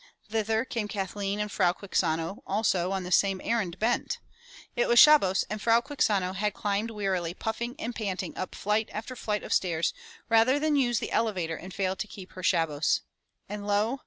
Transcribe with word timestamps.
Thither 0.31 0.65
came 0.65 0.87
Kathleen 0.87 1.39
and 1.39 1.51
Frau 1.51 1.73
Quixano, 1.73 2.39
also, 2.47 2.91
on 2.91 3.03
the 3.03 3.11
same 3.11 3.39
errand 3.43 3.77
bent. 3.77 4.17
It 4.75 4.87
was 4.87 4.97
Shabbos 4.97 5.45
and 5.47 5.61
Frau 5.61 5.79
Quixano 5.79 6.33
had 6.33 6.55
climbed 6.55 6.89
wearily 6.89 7.35
puffing 7.35 7.75
and 7.77 7.93
panting 7.93 8.35
up 8.35 8.55
flight 8.55 8.89
after 8.93 9.15
flight 9.15 9.43
of 9.43 9.53
stairs 9.53 9.93
rather 10.27 10.57
than 10.57 10.75
use 10.75 10.97
the 10.97 11.11
elevator 11.11 11.55
and 11.55 11.71
fail 11.71 11.95
to 11.97 12.07
keep 12.07 12.31
her 12.31 12.41
Shabbos. 12.41 13.01
And 13.47 13.67
lo! 13.67 13.99